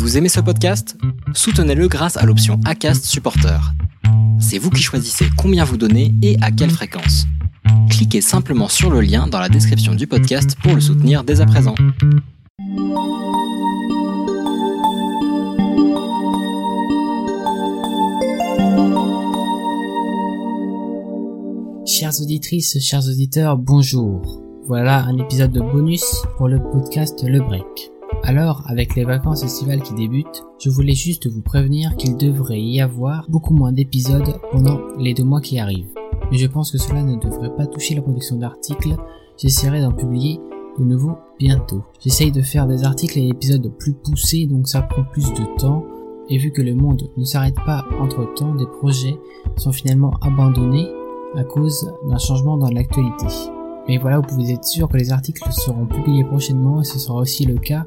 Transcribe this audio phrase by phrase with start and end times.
[0.00, 0.96] Vous aimez ce podcast?
[1.34, 3.60] Soutenez-le grâce à l'option ACAST Supporter.
[4.40, 7.26] C'est vous qui choisissez combien vous donnez et à quelle fréquence.
[7.90, 11.46] Cliquez simplement sur le lien dans la description du podcast pour le soutenir dès à
[11.46, 11.74] présent.
[21.84, 24.42] Chères auditrices, chers auditeurs, bonjour.
[24.66, 26.04] Voilà un épisode de bonus
[26.38, 27.99] pour le podcast Le Break.
[28.22, 32.80] Alors, avec les vacances estivales qui débutent, je voulais juste vous prévenir qu'il devrait y
[32.80, 35.92] avoir beaucoup moins d'épisodes pendant les deux mois qui arrivent.
[36.30, 38.94] Mais je pense que cela ne devrait pas toucher la production d'articles,
[39.36, 40.38] j'essaierai d'en publier
[40.78, 41.82] de nouveau bientôt.
[42.00, 45.84] J'essaye de faire des articles et épisodes plus poussés, donc ça prend plus de temps,
[46.28, 49.18] et vu que le monde ne s'arrête pas entre temps, des projets
[49.56, 50.86] sont finalement abandonnés
[51.34, 53.26] à cause d'un changement dans l'actualité.
[53.88, 57.20] Mais voilà, vous pouvez être sûr que les articles seront publiés prochainement et ce sera
[57.20, 57.84] aussi le cas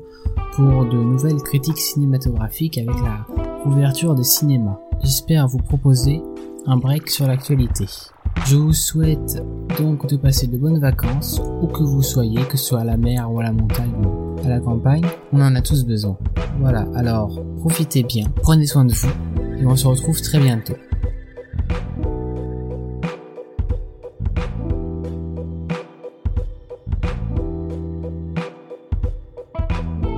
[0.53, 3.25] pour de nouvelles critiques cinématographiques avec la
[3.63, 4.79] couverture de cinéma.
[5.01, 6.21] J'espère vous proposer
[6.65, 7.85] un break sur l'actualité.
[8.45, 9.43] Je vous souhaite
[9.77, 12.97] donc de passer de bonnes vacances où que vous soyez, que ce soit à la
[12.97, 16.17] mer ou à la montagne ou à la campagne, on en a tous besoin.
[16.59, 19.09] Voilà, alors profitez bien, prenez soin de vous
[19.59, 20.75] et on se retrouve très bientôt.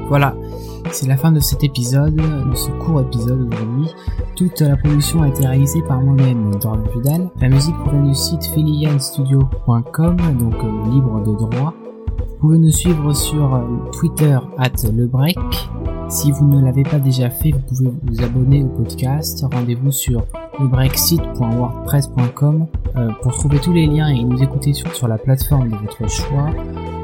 [0.08, 0.36] Voilà,
[0.92, 3.88] c'est la fin de cet épisode, de ce court épisode aujourd'hui.
[4.36, 7.32] Toute la production a été réalisée par moi-même, Dorian Vidal.
[7.42, 11.74] La musique provient du site philianstudio.com, donc euh, libre de droit.
[12.18, 15.40] Vous pouvez nous suivre sur euh, Twitter at lebreak.
[16.08, 19.44] Si vous ne l'avez pas déjà fait, vous pouvez vous abonner au podcast.
[19.52, 20.24] Rendez-vous sur
[20.60, 26.08] lebrexit.wordpress.com euh, pour trouver tous les liens et nous écouter sur la plateforme de votre
[26.08, 26.52] choix.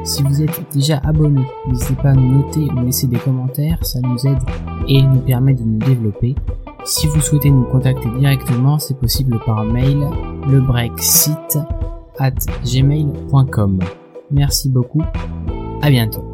[0.04, 4.00] Si vous êtes déjà abonné, n'hésitez pas à nous noter ou laisser des commentaires, ça
[4.02, 4.42] nous aide
[4.88, 6.36] et nous permet de nous développer.
[6.84, 10.00] Si vous souhaitez nous contacter directement, c'est possible par mail
[10.50, 11.60] lebrexit
[12.18, 12.32] at
[12.66, 13.80] gmail.com.
[14.32, 15.04] Merci beaucoup,
[15.82, 16.31] à bientôt.